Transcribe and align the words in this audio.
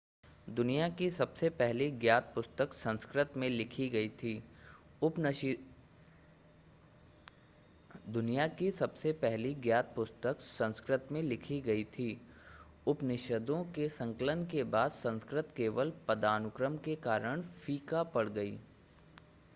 दुनिया 0.49 0.87
की 0.89 1.09
सबसे 1.11 1.49
पहली 1.57 1.89
ज्ञात 1.95 2.31
पुस्तक 2.35 2.73
संस्कृत 2.73 3.33
में 3.37 3.47
लिखी 3.49 3.89
गई 11.59 11.83
थी 11.93 12.17
उपनिषदों 12.87 13.63
के 13.75 13.87
संकलन 13.89 14.45
के 14.45 14.63
बाद 14.73 14.91
संस्कृत 14.91 15.53
केवल 15.57 15.93
पदानुक्रम 16.07 16.77
के 16.77 16.95
कारण 17.03 17.41
फीका 17.65 18.03
पड़ 18.15 18.27
गयी 18.29 18.59